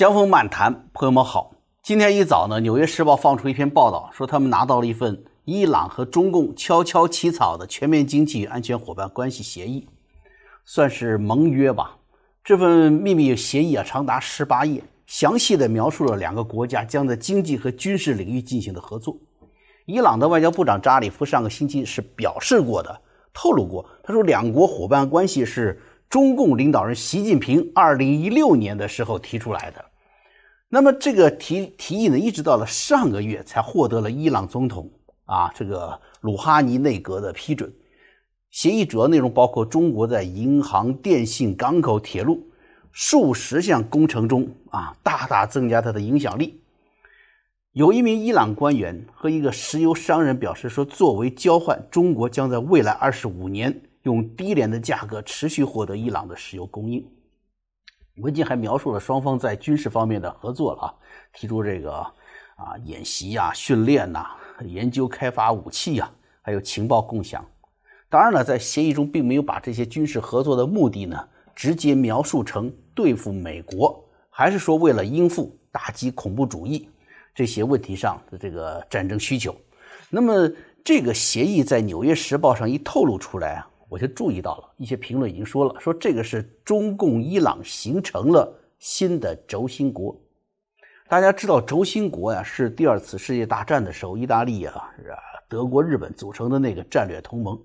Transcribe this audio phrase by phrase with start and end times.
[0.00, 1.52] 江峰漫谈，朋友们好。
[1.82, 9.86] 今天一早呢，《纽约时报》放出一篇报道，说他们拿到了一份伊朗和中共悄悄起草的全面经济与安全伙伴关系协议，
[10.64, 11.98] 算是盟约吧。
[12.42, 19.14] 这份秘密协议啊，长达十八页，详细的描述了两个国家将在经济和军事领域进行的合作。
[19.84, 22.98] 伊朗的外交部长扎里夫上个星期是表示过的，
[23.34, 25.78] 透露过，他说两国伙伴关系是
[26.08, 29.84] 中共领导人习近平二零一六年的时候提出来的。
[30.72, 34.88] 那么这个提提议呢，一直到了上个月才获得了伊朗总统
[35.24, 37.72] 啊这个鲁哈尼内阁的批准。
[38.50, 42.48] 协议主要内容包括中国在银行、电信、港口、铁路
[42.92, 46.60] 数十项工程中啊大大增加它的影响力。
[47.72, 57.04] 有一名伊朗官员和一个石油商人表示说，作为交换，中国将在未来二十五年用低廉的价格持续获得伊朗的石油供应。
[58.20, 60.94] 文件还描述了双方在军事方面的合作了啊，
[61.32, 61.92] 提出这个
[62.56, 64.26] 啊演习呀、训练呐、
[64.64, 66.10] 研究开发武器呀，
[66.42, 67.44] 还有情报共享。
[68.08, 76.88] 当然了，在协议中并没有把这些军事合作的目的呢直接描述成对付美国，还是说为了应付打击恐怖主义
[77.34, 79.54] 这些问题上的这个战争需求。
[80.08, 80.50] 那么
[80.84, 83.68] 这个协议在《纽约时报》上一透露出来啊。
[83.90, 90.16] 我就注意到了一些评论已经说了，说这个是中共伊朗形成了新的轴心国。
[91.08, 94.88] 大家知道轴心国呀，是第二次世界大战的时候意大利啊、
[95.48, 97.60] 德国、日本组成的那个战略同盟，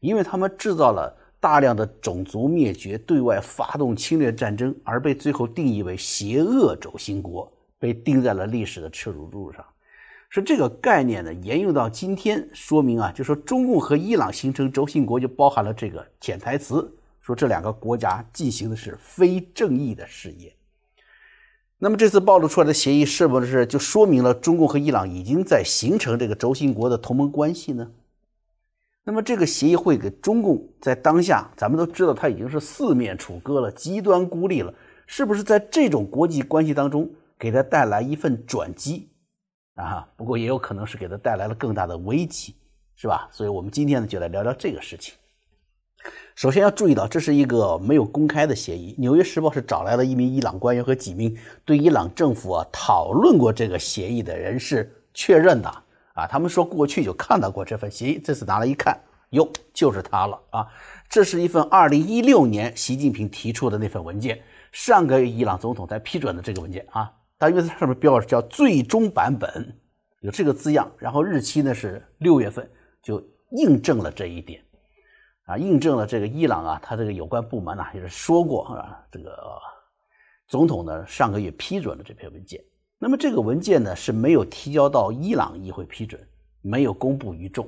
[0.00, 9.64] 因为他们制造了大量的种族灭绝、对外发动侵略战争，而被最后定义为邪恶轴心国，被钉在了历史的耻辱柱上。
[10.32, 16.88] 是这个概念呢，沿用到今天，说明啊，就说中共和伊朗形成轴心国，就包含了这个潜台词，
[17.20, 20.54] 说这两个国家进行的是非正义的事业。
[21.78, 27.90] 那么这次暴露出来的协议，是不是就说明了中共和伊朗已经在形成这个轴心国的同盟关系呢？
[29.02, 34.72] 那么这个协议会给中共在当下，咱们都知道他已经是四面楚歌了，极端孤立了，
[35.08, 39.08] 是不是在这种国际关系当中给他带来一份转机？
[39.82, 42.54] 啊，不过也有可能是给他带来了更大的危机，
[42.96, 43.28] 是吧？
[43.32, 45.14] 所以我们今天呢，就来聊聊这个事情。
[46.34, 55.68] 首先要注意到，这是一个没有公开的协议，《纽约时报》是找来了一名伊朗官员和几名对伊朗政府啊讨论过这个协议的人士确认的
[56.14, 56.26] 啊。
[56.26, 58.98] 他们说过去就看到过这份协议，这次拿来一看，
[59.30, 60.66] 哟，就是它了啊！
[61.10, 64.40] 这是一份2016年习近平提出的那份文件，
[64.72, 67.12] 上个月伊朗总统才批准的这个文件啊。
[67.40, 69.74] 它因为它上面标着叫最终版本，
[70.20, 72.70] 有这个字样，然后日期呢是六月份，
[73.02, 73.20] 就
[73.52, 74.62] 印证了这一点，
[75.46, 79.34] 啊，印证了这个伊朗啊，他这个有关部门呢也是说过啊，这个
[80.48, 82.62] 总统呢上个月批准了这篇文件，
[82.98, 86.20] 那么这个文件呢是没有提交到伊朗议会批准，
[86.60, 87.66] 没有公布于众，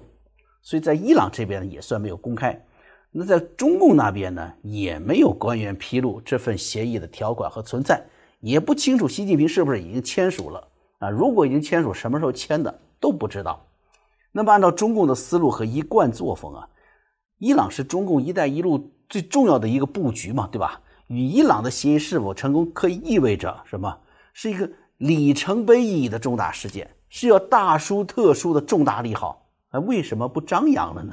[0.61, 2.63] 所以在伊朗这边呢也算没有公开，
[3.11, 8.05] 那在中共那边呢也没有官员披露这份协议的条款和存在。
[8.43, 11.09] 也不清楚习近平是不是已经签署了啊？
[11.09, 13.65] 如果已经签署，什么时候签的都不知道。
[14.33, 16.69] 那么按照中共的思路和一贯作风啊，
[17.39, 20.81] 伊朗是中共“一带一路”最重要的一个布局嘛，对吧？
[21.07, 23.97] 与伊朗的协议是否成功，可以意味着什么？
[24.33, 29.47] 是一个里程碑意义的重大事件，是要大书特书的重大利好。
[29.71, 31.13] 那为什么不张扬了呢？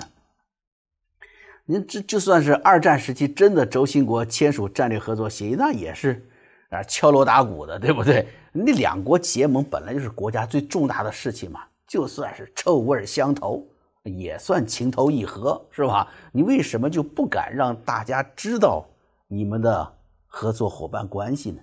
[1.66, 6.28] 您这就算是二战时期真的轴心国签署战略合作协议，那也是。
[6.70, 8.28] 啊，敲锣打鼓的，对不对？
[8.52, 13.68] 那两国结盟本来就是国家最重大的事情嘛，就算是臭味相投，
[14.04, 16.08] 也算情投意合，是吧？
[16.32, 18.86] 你为什么就不敢让大家知道
[19.28, 19.96] 你们的
[20.28, 21.62] 合作伙伴关系呢？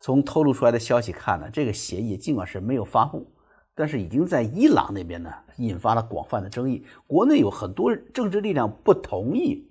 [0.00, 3.30] 从透露出来的消息看呢，这个协议尽管是没有发布，
[3.74, 9.68] 但是已经在伊朗那边呢引发了广泛的争议，国内有很多政治力量不同意。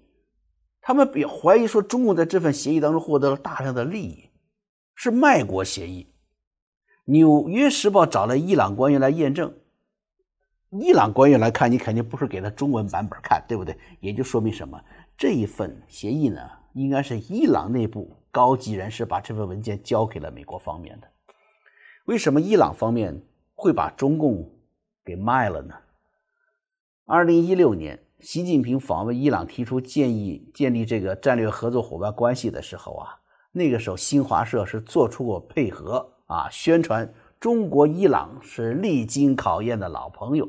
[0.81, 4.29] 他们也怀疑说，中共在这份协议当中获得了大量的利益，
[4.95, 6.11] 是卖国协议。
[7.05, 9.53] 纽约时报找了伊朗官员来验证，
[10.72, 13.78] 伊朗官员来看，你肯定不是给他中文版本看，对不对？
[13.99, 14.83] 也就说明什么？
[15.16, 16.41] 这一份协议呢，
[16.73, 21.07] 应该是伊朗内部高级人士把这份文件交给了美国方面的。
[22.05, 23.22] 为什么伊朗方面
[23.53, 24.49] 会把中共
[25.05, 25.75] 给卖了呢？
[27.05, 27.99] 二零一六年。
[28.22, 33.18] 习近平访问伊朗，提出建议建立这个战略合作伙伴关系的时候啊，
[33.52, 40.47] 那个时候新华社是做出过配合啊，宣传中国伊朗是历经考验的老朋友。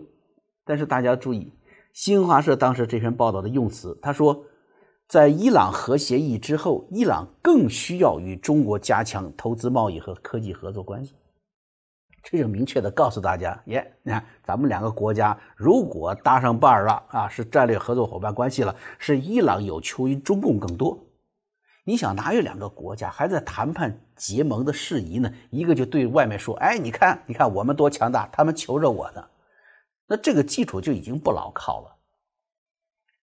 [0.67, 1.51] 但是大家注意，
[1.95, 4.45] 新华社当时这篇报道的用词，他说
[5.09, 11.15] 在伊朗核协议之后，伊朗更需要与中国加强投资贸易和科技合作关系。
[12.23, 20.99] 这就明确的告诉大家，耶，你看咱们两个国家如果搭上伴儿了啊，是战略合作伙伴关系了，是伊朗有求于中共更多。
[21.85, 25.33] 你想哪有两个国家还在谈判结盟的事宜呢？
[25.51, 29.25] 一个就对外面说，哎，你看，你看我们多强大，他们求着我呢，
[30.07, 31.97] 那这个基础就已经不牢靠了。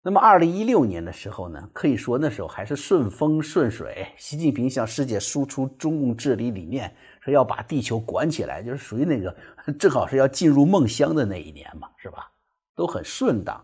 [0.02, 6.94] 那么，二零一六年的时候呢，可以说那时候还是顺风顺水，习近平向世界输出中共治理理念，
[7.30, 9.36] 要把地球管起来，就是属于那个
[9.78, 12.32] 正好是要进入梦乡的那一年嘛，是吧？
[12.76, 13.64] 都很顺当。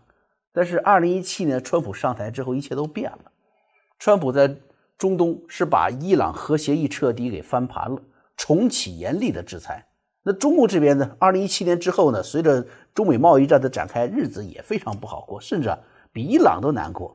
[0.52, 3.30] 但是二零一七年川普上台之后，一切都变了。
[3.98, 4.54] 川普在
[4.96, 7.98] 中东是把伊朗核协议彻底给翻盘了，
[8.36, 9.86] 重启严厉的制裁。
[10.22, 15.72] 那中共这边呢，二零一七年之后呢，随着中美贸易战的展开，日子也非常不好过，甚至。
[16.12, 17.14] 比伊朗都难过。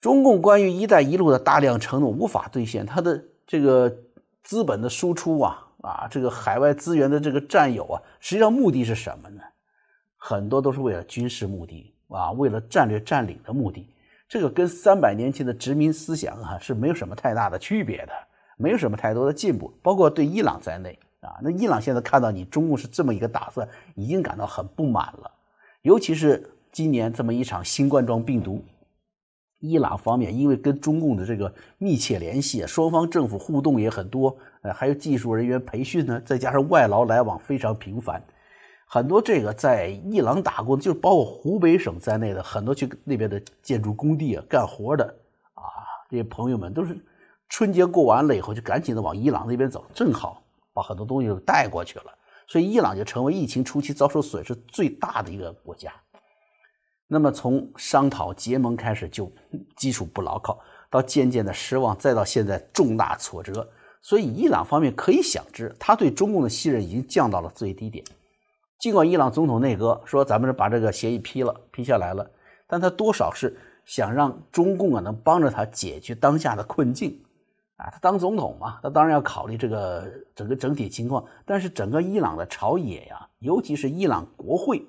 [0.00, 3.96] 中共关于“一带一路”的大量承诺无法兑现，它的这个
[4.42, 9.42] 资本的输出啊啊，这个海外资源的这个占有啊，实际上目的是什么呢？
[10.16, 13.88] 很多都是为了军事目的啊，为了战略占领的目的。
[14.28, 18.12] 这个跟三百年前的殖民思想啊是没有什么太大的区别的，
[18.56, 19.72] 没有什么太多的进步。
[19.82, 25.30] 包括对伊朗在内啊，那伊朗现在看到你中共是这么一个打算，已经感到很不满了，
[25.82, 26.48] 尤其是。
[26.72, 28.64] 今年这么一场新冠状病毒，
[29.62, 38.20] 伊朗方面因为跟中共的这个密切联系，双方政府互动也很多，呃，还有技术人员培训呢，再加上外劳来往非常频繁，
[38.88, 45.04] 很多这个在伊朗打工，就包括湖北省在内的很多去那边的建筑工地啊干活的
[45.54, 45.62] 啊，
[46.10, 46.98] 这些朋友们都是
[47.48, 50.42] 春节过完了以后就赶紧的往伊朗那边走，正好
[50.74, 52.06] 把很多东西都带过去了，
[52.48, 55.92] 所以伊朗就成为疫情初期遭受损失最大的一个国家。
[57.08, 59.30] 那么从商讨结盟开始就
[59.76, 60.58] 基础不牢靠，
[60.88, 63.68] 到渐渐的失望，再到现在重大挫折，
[64.00, 68.02] 所以伊朗方面可以想知，他对中共的信任已经降到了最低点。
[68.78, 72.30] 尽管伊朗总统内阁说咱们是把这个协议批了，批下来了，
[72.66, 77.22] 但他多少是想让中共啊能帮着他解决当下的困境
[77.76, 77.90] 啊。
[77.90, 81.22] 他当总统嘛，他当然要考虑这个整个整体情况。
[81.44, 84.82] 但是整个伊朗的朝野呀，尤其是伊朗国会。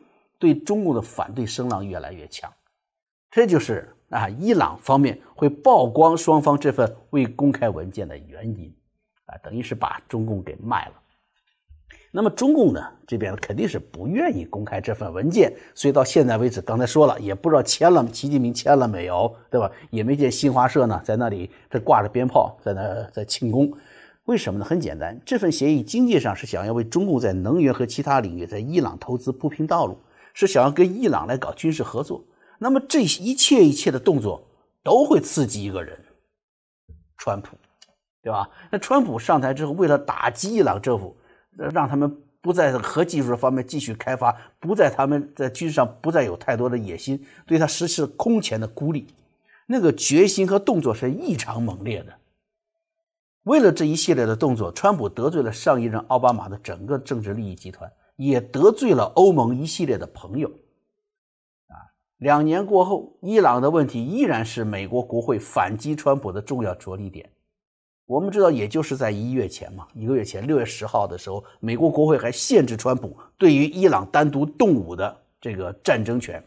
[0.44, 2.52] 对中共的反对声浪越来越强，
[3.32, 8.70] 这就是啊，伊朗方面会曝光双方这份未公开文件的原因，
[9.28, 10.94] 啊，等于是把中共给卖了。
[12.12, 19.72] 那么中共呢这边肯定是不愿意公开这份文件，所以到现在为止，刚才说了也不知道签了，习近平签了没有，对吧？
[19.92, 23.72] 也没见新华社呢在那里这挂着鞭炮在那在庆功，
[24.26, 24.66] 为什么呢？
[24.66, 29.98] 很简单，这份协议经济上是想要为中共在能源和其他领域在伊朗投资铺平道路。
[30.34, 32.24] 是想要跟伊朗来搞军事合作，
[32.58, 34.46] 那么这一切一切的动作
[34.84, 35.98] 都会刺激一个人，
[37.18, 37.56] 川普，
[38.22, 38.50] 对吧？
[38.72, 41.16] 那川普上台之后，为了打击伊朗政府，
[41.56, 49.08] 让他们不在核技术方面继续开发，不在他们在军事上不再有太多的野心，对他实施空前的孤立，
[49.68, 52.14] 那个决心和动作是异常猛烈的。
[53.44, 57.92] 为了这一系列的动作，川普得罪了上一任奥巴马的整个政治利益集团。
[58.16, 60.48] 也得罪了欧盟一系列的朋友，
[61.68, 61.76] 啊，
[62.18, 67.30] 两年过后，伊朗的问题依然是美国国会反击川普的重要着力点。
[68.06, 76.44] 我们知道，也就是在一月前嘛，一个月前，六月十号的时候，美国国会还限制川普对于伊朗单独动武的这个战争权，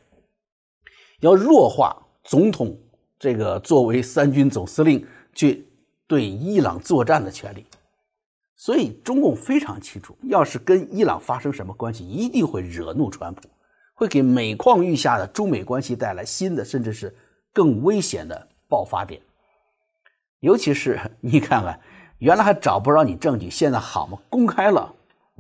[1.20, 2.78] 要弱化总统
[3.18, 5.66] 这个作为三军总司令去
[6.06, 7.64] 对伊朗作战的权利。
[8.58, 13.42] 所以中共非常清楚，要是跟伊朗发生什么关系，一定会惹怒川普，
[13.92, 17.14] 会给每况愈下的中美关系带来新的，甚至是
[17.52, 19.20] 更危险的爆发点。
[20.40, 21.78] 尤其是你看看，
[22.18, 24.90] 原来还找不着你证据，现在好嘛，公开了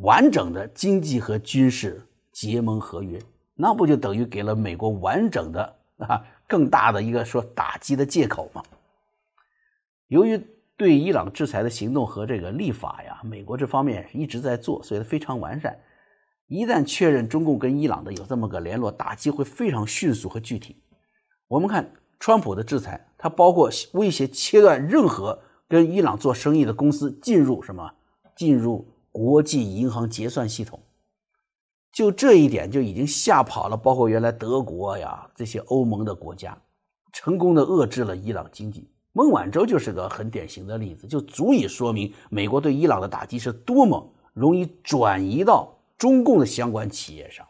[0.02, 3.18] 完整的经济和军事结盟合约，
[3.54, 8.62] 那不就等于给了美国完整的啊更大的一个说打击的借口吗？
[10.08, 10.38] 由于。
[10.76, 15.78] 对伊朗制裁的行动和这个立法呀，美国这方面一直在做，所以它非常完善。
[16.48, 20.76] 一旦确认中共跟伊朗的有这么个联络，打击会非常迅速和具体。
[21.48, 21.90] 我们看
[22.20, 27.90] 川普的制裁，它包括威胁切断任何跟伊朗做生意的公司进入什么，
[28.36, 30.78] 进入国际银行结算系统。
[31.90, 36.56] 就这一点就已经吓跑了，包括原来德国呀这些欧盟的国家，
[37.12, 38.90] 成功的遏制了伊朗经济。
[39.16, 47.48] 孟晚舟就是个很典型的例子，就足以说明美国对伊朗的打击是多么容易转移到中共的相关企业上。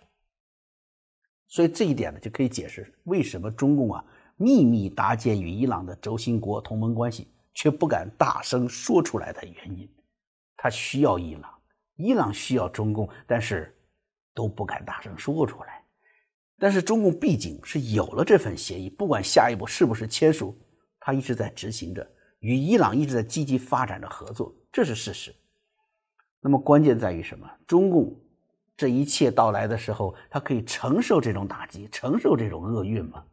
[1.49, 4.05] 所以这一点呢，就可以解释为什么中共啊
[4.37, 9.93] 秘密搭建与伊朗的轴心国同盟关系，却不敢大声说出来的原因。
[10.57, 11.51] 他需要伊朗，
[11.97, 13.77] 伊朗需要中共，但是
[14.33, 15.83] 都不敢大声说出来。
[16.61, 20.57] 但是中共毕竟是有了这份协议，不管下一步是不是签署，
[21.07, 22.05] 他一直在执行着，
[22.41, 25.33] 与伊朗一直在积极发展着合作，这是事实。
[26.41, 27.49] 那么关键在于什么？
[27.65, 28.13] 中共
[28.77, 33.25] 这一切到来的时候，他可以承受这种打击，承受这种厄运吗？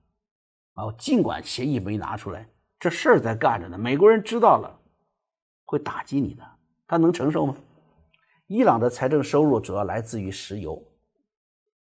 [0.76, 2.48] 啊，尽管协议没拿出来，
[2.80, 3.76] 这事儿在干着呢。
[3.76, 4.80] 美国人知道了，
[5.66, 6.48] 会打击你的，
[6.86, 7.56] 他能承受吗？
[8.46, 10.80] 伊朗的财政收入主要来自于石油，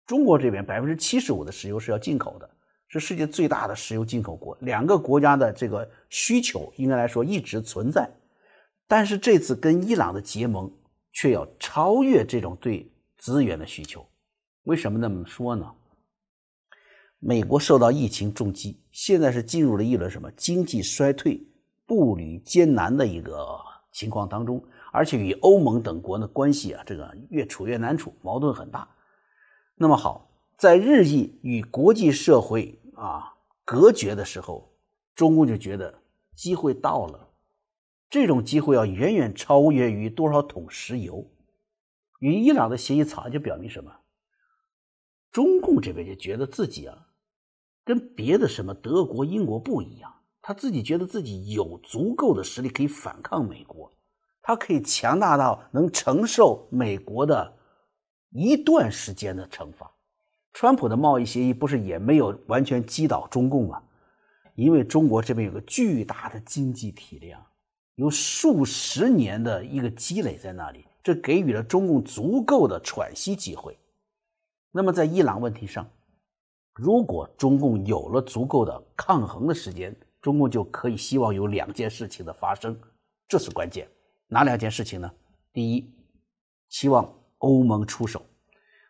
[0.05, 2.49] 中国这边百分之七十五的石油是要进口的，
[2.91, 4.57] 是世界最大的石油进口国。
[4.61, 8.09] 两个国家的这个需求应该来说一直存在，
[8.87, 10.71] 但是这次跟伊朗的结盟。
[11.13, 14.07] 却要超越这种对资源的需求，
[14.63, 15.69] 为什么那么说呢？
[17.19, 21.45] 美国受到疫情重击，现在是进入了一轮什么经济衰退、
[21.85, 23.59] 步履艰难的一个
[23.91, 28.87] 情况当中，而且与欧盟等国的关系啊，这个越处越难处，矛盾很大。
[29.75, 33.33] 那么好，在日益与国际社会啊
[33.65, 34.71] 隔绝的时候，
[35.15, 36.01] 中共就觉得
[36.35, 37.29] 机会到了。
[38.09, 41.25] 这种机会要远远超越于多少桶石油。
[42.19, 43.91] 与伊朗的协议草案就表明什么？
[45.31, 47.07] 中共这边就觉得自己啊，
[47.83, 53.91] 跟别的什么德国、英国不一样，他自己觉得自己有足够的实力可以反抗美国，
[54.41, 57.57] 他可以强大到能承受美国的
[58.29, 59.91] 一段时间的惩罚。
[60.53, 63.81] 川普的贸易协议不是也没有完全击倒中共吗？
[64.55, 67.41] 因为中国这边有个巨大的经济体量。
[67.95, 73.77] 有数十年的一个积累在那里，这给予了中共足够的喘息机会。
[74.71, 75.87] 那么在伊朗问题上，
[76.73, 82.79] 如果中共有了足够的抗衡的时间，中共就可以希望有两件事情的发生，
[83.27, 83.87] 这是关键。
[84.27, 85.11] 哪两件事情呢？
[85.53, 85.93] 第一，
[86.69, 88.23] 希望欧盟出手。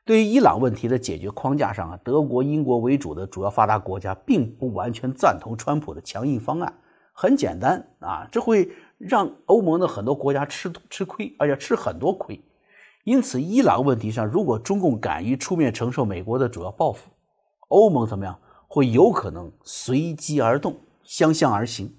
[0.06, 6.74] 对于伊朗问题的解决框架上啊，德国、英国为主的主要发达国家并不完全赞同川普的强硬方案。
[7.14, 8.72] 很简单啊，这会。
[9.04, 12.40] 让欧盟的很多国家吃吃亏，而且吃很多亏。
[13.04, 17.10] 因此，伊朗问题上，如果中共敢于出面承受美国的主要报复，
[17.70, 18.38] 欧盟怎么样？
[18.68, 21.92] 会有可能随机而动，相向而行。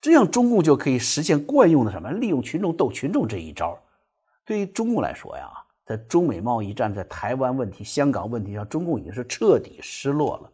[0.00, 2.10] 这样，中共就可以实现惯用的什么？
[2.12, 3.78] 利用群众斗群众这一招。
[4.46, 5.46] 对于中共来说呀，
[5.90, 10.48] 在中美贸易战、在台湾问题、香港问题上，中共已经是彻底失落了，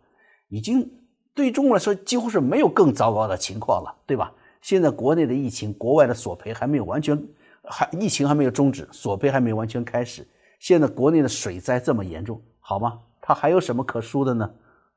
[0.48, 0.90] 已经
[1.34, 4.32] 对中国来说几乎是没有更糟糕的情况了，对吧？
[4.62, 7.22] 现在国内的疫情，国外的索赔还没有完全，
[7.64, 10.26] 还疫情还没有终止，索赔还没有完全开始。
[10.58, 12.98] 现在国内的水灾这么严重，好吗？
[13.20, 14.50] 他还有什么可输的呢？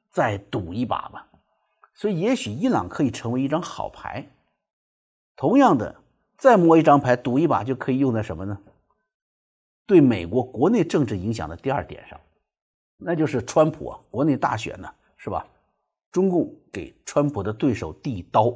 [0.10, 1.28] 再赌一把吧。
[1.94, 4.26] 所以，也许伊朗可以成为一张好牌。
[5.36, 5.98] 同样的，
[6.38, 8.58] 再摸一张牌，赌一把就可以用在什么呢？
[9.90, 12.22] 对美国国内政治影响的第二点上，
[12.96, 15.44] 那就是川普啊，国内大选呢，是吧？
[16.12, 18.56] 中共给川普的对手递刀。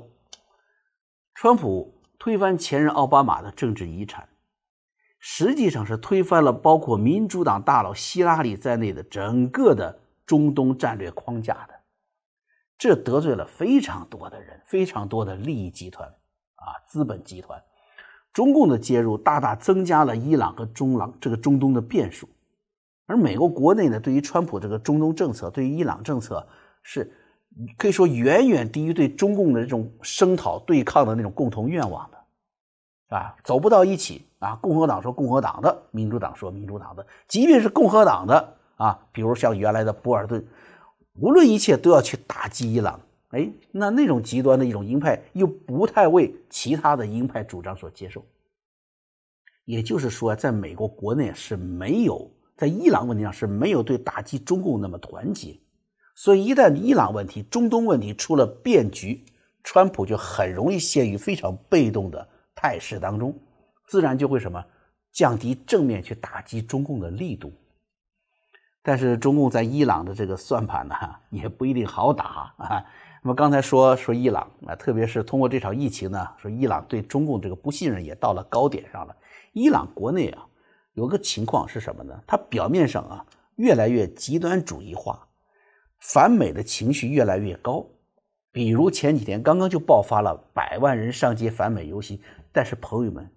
[1.34, 4.30] 川普推翻前任奥巴马的政治遗产，
[5.18, 11.74] 实际上是推翻了包括民主党大佬希拉里在内的整个的中东战略框架的，
[12.78, 17.60] 这得罪了非常多的人，非常多的利益集团啊，资本集团。
[18.34, 22.28] 中共的介入大大增加了伊朗和中朗这个中东的变数，
[23.06, 26.46] 而美国国内呢，对于川普这个中东政策，对于伊朗政策
[26.82, 27.12] 是。
[27.78, 34.58] 可以说远远低于对中共的这种声讨对抗的那种共同愿望的，啊，走不到一起啊。
[34.60, 40.44] 共和党说共和党的，民主党说民主党的，即便是共和党的啊，比如像原来的波尔顿，
[41.20, 43.00] 无论一切都要去打击伊朗。
[43.34, 48.24] 哎，那那种极端的一种鹰派又不太为其他的鹰派主张所接受。
[49.66, 55.60] 也就是说，在美国国内是没有在伊朗问题上是没有对打击中共那么团结。
[56.16, 59.26] 所以，一旦伊朗问题、中东问题出了变局，
[59.64, 63.34] 川普就很容易陷于非常被动的态势当中，
[63.88, 64.64] 自然就会什么
[65.12, 67.52] 降低正面去打击中共的力度。
[68.84, 70.94] 但是，中共在伊朗的这个算盘呢，
[71.32, 72.86] 也不一定好打啊。
[73.26, 79.16] 那么刚才说说伊朗啊，特别是通过这场疫情呢，说伊朗对中共这个不信任也到了高点上了。
[79.54, 80.46] 伊朗国内啊，
[80.94, 82.22] 有个情况是什么呢？
[82.28, 83.26] 它表面上啊，
[83.56, 85.26] 越来越极端主义化。
[86.00, 87.86] 反美的情绪越来越高，
[88.52, 92.20] 比如前几天刚刚就爆发了百万人上街反美游行，
[92.52, 93.32] 但是朋友们，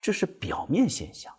[0.00, 1.32] 这是表面现象。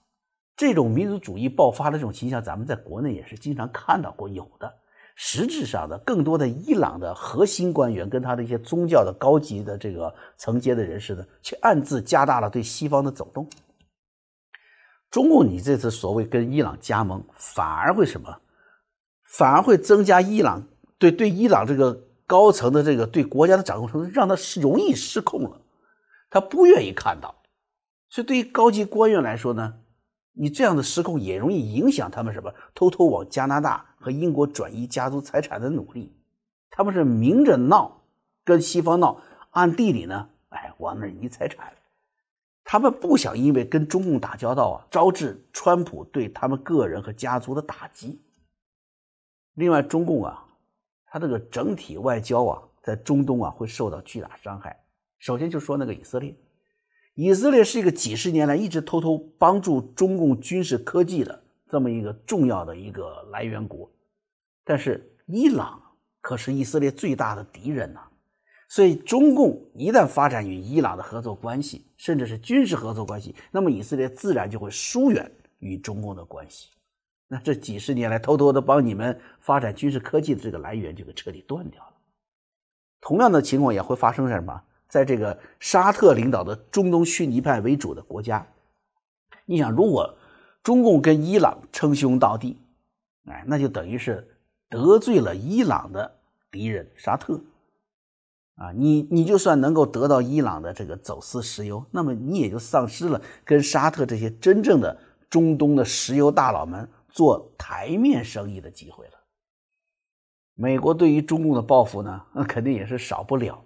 [0.58, 4.74] 这种民族主义爆发的这种倾向，咱们在国内也是经常看到过有的。
[5.20, 13.50] 实质上的更多的伊朗的核心官员跟他的一些宗教的高级的这个层阶的人士呢，却暗自加大了对西方的走动。
[15.10, 18.38] 中共，你这次所谓跟伊朗加盟，反而会什么？
[19.24, 20.64] 反而会增加伊朗
[21.00, 25.62] 对对伊朗这个高层的这个对国家的掌控程度，让他容易失控了。
[26.30, 27.34] 他不愿意看到，
[28.10, 29.74] 所以对于高级官员来说呢，
[30.34, 32.54] 你这样的失控也容易影响他们什么？
[32.76, 36.16] 偷偷往加拿大和英国转移家族财产的努力。
[36.70, 38.02] 他们是明着闹，
[38.46, 41.74] 跟西方闹，暗地里呢，哎，往那儿移财产。
[42.64, 48.22] 他们不想因为跟中共打交道啊，招致川普对他们个人和家族的打击。
[49.54, 50.46] 另外，中共啊，
[51.06, 54.84] 他这个整体外交啊，在中东啊会受到巨大伤害。
[55.18, 56.36] 首先就说那个以色列，
[57.16, 63.90] 以色列是一个几十年来一直偷偷帮助中共军事科技的这么一个重要的一个来源国，
[64.64, 65.82] 但是伊朗
[66.22, 68.02] 可是以色列最大的敌人呐。
[68.70, 76.70] 所以，中共一旦发展与伊朗的合作关系，甚至是军事合作关系，那么以色列自然就会疏远与中共的关系。
[77.30, 81.94] 那这几十年来偷偷的帮你们发展军事科技的这个来源就给彻底断掉了。
[83.00, 84.62] 同样的情况也会发生在什么？
[84.90, 88.46] 在这个沙特领导的中东逊尼派为主的国家，
[89.46, 90.18] 你想，如果
[90.68, 92.58] 中共跟伊朗称兄道弟，
[93.30, 94.28] 哎，那就等于是
[94.68, 96.14] 得罪了伊朗的
[96.52, 97.40] 敌人沙特。
[98.56, 109.14] 啊，你你就算能够得到伊朗的这个走私石油，那么你也就丧失了跟沙特这些真正的中东的石油大佬们做台面生意的机会了。
[110.54, 113.64] 美国对于中共的报复呢，那肯定也是少不了。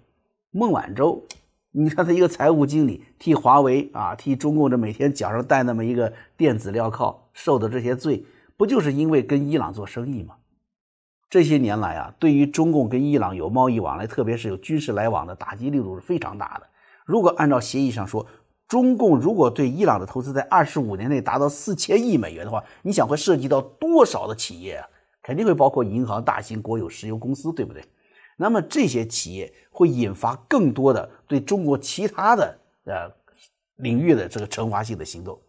[0.52, 1.20] 孟晚舟，
[1.74, 8.24] 你看他一个财务经理，替华为啊，替中共这每天脚上戴那么一个电子镣铐，受的这些罪，
[8.58, 10.34] 不就是因为跟伊朗做生意吗？
[11.30, 16.66] 这些年来啊，对于中共跟伊朗有贸易往来，特别是有军事来往的打击力度是非常大的。
[17.06, 18.26] 如果按照协议上说，
[18.68, 24.86] 中共如果对伊朗的投资在二十五年内达到四千亿美元的话，你想会涉及到多少的企业啊？
[25.22, 27.82] 肯定会包括银行、大型国有石油公司，对不对？
[28.36, 33.10] 那么这些企业会引发更多的对中国其他的呃
[33.76, 35.40] 领域的这个惩罚性的行动，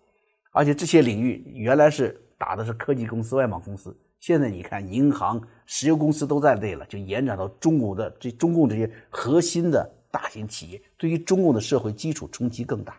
[0.52, 3.96] 而且这些领域原来是打的是科技公司、外贸公司。
[4.20, 12.98] 现在你看，银行、石油公司都在内了，就延展到中国的这中共这些核心的大型企业，对于中共的社会基础冲击更大。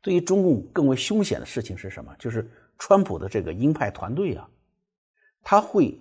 [0.00, 2.14] 对于中共更为凶险的事情是什么？
[2.18, 4.48] 就是川普的这个鹰派团队啊，
[5.42, 6.00] 他会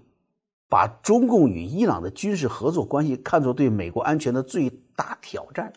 [0.72, 5.74] 把中共与伊朗的军事合作关系看作对美国安全的最大挑战。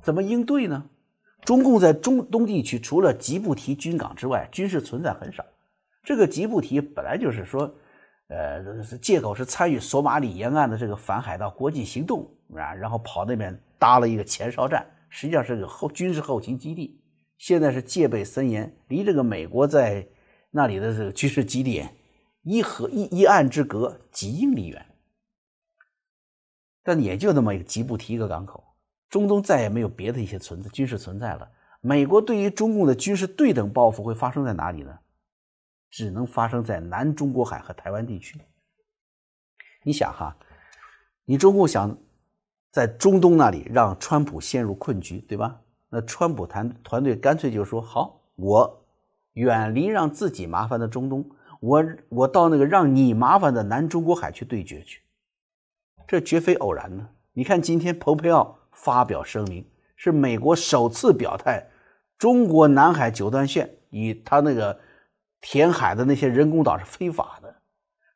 [0.00, 0.84] 怎么应对呢？
[1.44, 5.44] 中共在中东地区除了吉布提军港之外，军事存在很少。
[6.04, 7.74] 这个吉布提本来就是说，
[8.28, 8.62] 呃，
[9.02, 17.00] 借口是参与索马里沿岸的这个反海盗国际行动啊，然后跑那边搭了一个前哨站，实际上是个后军事后勤基地。
[17.38, 20.06] 现在是戒备森严，离这个美国在
[20.52, 21.84] 那里的这个军事基地
[22.48, 24.86] 一河一一岸之隔，几英里远。
[26.82, 28.64] 但也就那么一个吉布提一个港口，
[29.10, 31.50] 中东再也没有别的一些存在军事存在了。
[31.82, 34.98] 美国对于中共的军事对等报复会发生在哪里呢？
[35.90, 38.40] 只能发生在南中国海和台湾地区。
[39.82, 40.34] 你想哈，
[41.26, 41.98] 你中共想
[42.70, 45.60] 在中东那里让川普陷入困局，对吧？
[45.90, 48.86] 那川普团团队干脆就说：“好，我
[49.34, 55.00] 远离让自己麻烦的中东，我我到那个让你麻烦的南中国海去对决去。”
[56.06, 57.08] 这绝非偶然呢。
[57.32, 59.64] 你看，今天蓬佩奥发表声明，
[59.96, 61.68] 是美国首次表态，
[62.16, 64.78] 中国南海九段线与他那个。
[65.40, 67.62] 填海的那些人工岛是非法的，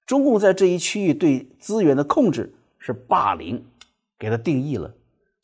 [0.05, 3.65] 中共在这一区域对资源的控制是霸凌，
[4.19, 4.93] 给他定义了。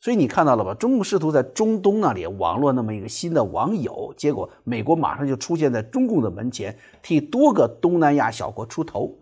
[0.01, 0.73] 所以你看到了吧？
[0.73, 9.17] 中共试图在中东那里网络那么一个新的网友，结果美国马上就出现在中共的门前，替多个东南亚小国出头。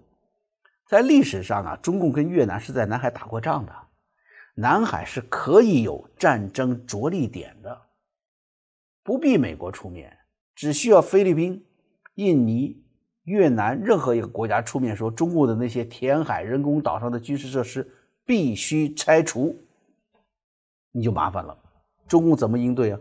[0.88, 3.74] 在历史上啊，中共跟越南是在南海打过仗的，
[4.56, 7.82] 南海是可以有战争着力点的，
[9.04, 10.16] 不必美国出面，
[10.56, 11.66] 只需要菲律宾。
[12.16, 12.84] 印尼、
[13.24, 17.88] 越南任何一个国家出面说，中国的那些填海人工岛上的军事设施
[18.26, 19.56] 必须拆除，
[20.92, 21.58] 你就麻烦了。
[22.08, 23.00] 中共怎么应对啊？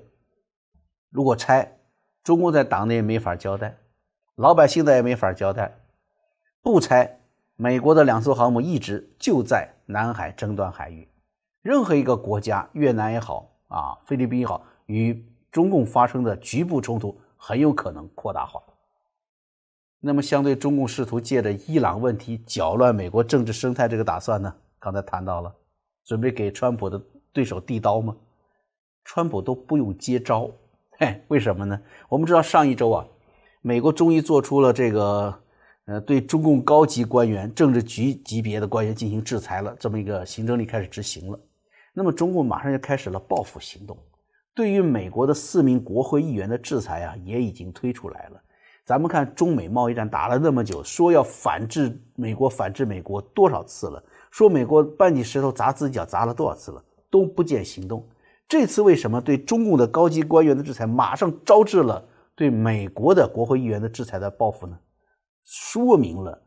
[1.10, 1.78] 如果拆，
[2.22, 3.78] 中共在党内没法交代，
[4.34, 5.70] 老百姓的也没法交代；
[6.60, 7.20] 不拆，
[7.54, 11.08] 美国的两艘航母一直就在南海争端海域，
[11.62, 18.62] 任何一个国家，越南也好啊，菲律宾也好，与中共发生的局部冲突很有可能扩大化。
[20.00, 24.54] 那么，相对中共试图借着伊朗问题搅乱美国政治生态这个打算呢？
[24.78, 25.54] 刚才谈到了，
[26.04, 27.00] 准备给川普的
[27.36, 28.16] 对手递刀吗？
[29.04, 30.50] 川普都不用接招，
[30.98, 31.78] 嘿，为什么呢？
[32.08, 33.06] 我们知道上一周啊，
[33.60, 35.38] 美国终于做出了这个，
[35.84, 41.38] 呃，对中共高级官员、政治局级别的官员进行制裁了，这么一个行政令开始执行了。
[41.92, 43.98] 那么，中共马上就开始了报复行动，
[44.54, 48.40] 对于美国的四名国会议员的制裁啊，也已经推出来了。
[48.86, 54.02] 咱们看中美贸易战打了那么久，说要反制美国，反制美国多少次了？
[54.30, 56.82] 说美国搬起石头砸自己脚砸了多少次了？
[57.10, 58.06] 都不见行动。
[58.48, 64.78] 这次为什么对中共的高级官员的制裁，马上招致了对美国的国会议员的制裁的报复呢？
[65.44, 66.40] 说明了，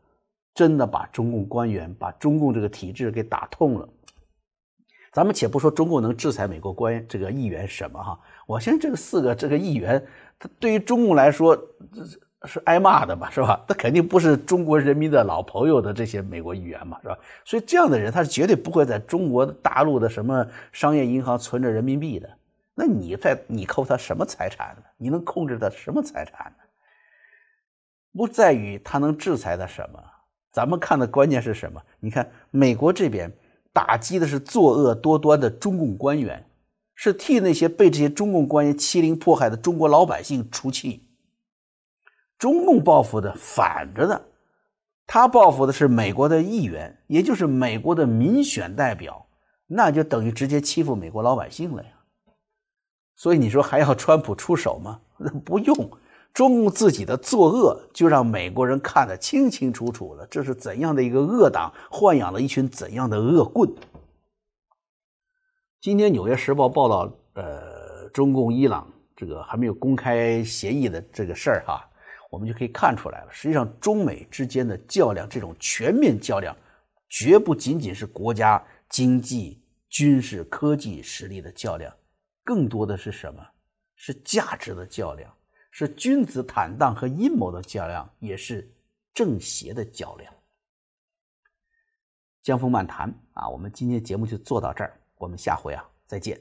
[0.54, 3.88] 真的把中共官员、把中共这个体制给打痛了。
[5.12, 10.06] 咱们且不说中共能制裁美国官这个议员什么哈，我相信这个四个这个议员，
[10.38, 11.60] 他对于中共来说
[12.46, 13.62] 是挨骂的嘛，是吧？
[13.68, 17.18] 他肯定不是中国人民的老朋友的这些美国议员嘛，是吧？
[17.44, 22.28] 所以这样的人他是绝对不会在中国大陆的什么商业银行存着人民币的。
[22.74, 24.82] 那你在你扣他什么财产呢？
[24.96, 26.64] 你能控制他什么财产呢？
[28.12, 30.02] 不在于他能制裁他什么，
[30.50, 31.80] 咱们看的关键是什么？
[32.00, 33.30] 你看美国这边
[33.70, 36.42] 打击的是作恶多端的中共官员，
[36.94, 41.06] 是替那些被这些中共官员欺凌迫害的中国老百姓出气。
[42.40, 44.24] 中共报复的反着的，
[45.06, 49.26] 他报复的是美国的议员，也就是美国的民选代表，
[49.66, 51.90] 那就等于直接欺负美国老百姓了呀。
[53.14, 54.98] 所以你说还要川普出手吗？
[55.44, 55.76] 不用，
[56.32, 63.70] 中共自己的作恶就让美国人看得清清楚楚了，这是怎样的一个恶党，豢养了一群怎样的恶棍。
[65.78, 71.86] 今天《纽约时报》报道，呃，中共伊朗这个还没有公开协议的这个事儿哈。
[72.30, 76.56] 我们就可以看出来了，实际上中美之间的较量，这种全面较量，
[77.08, 81.92] 绝不仅仅是国家经济、军事、科技实力的较量，
[82.44, 83.44] 更多的是什么？
[83.96, 85.30] 是价值的较量，
[85.70, 88.72] 是君子坦荡和阴谋的较量，也是
[89.12, 90.32] 正邪的较量。
[92.42, 96.40] 江峰漫谈啊，我们今天节目就做到这儿，我们下回啊再见。